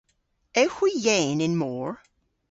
Ewgh 0.61 0.75
hwi 0.75 0.89
yeyn 1.05 1.43
y'n 1.45 1.55
mor? 1.61 1.91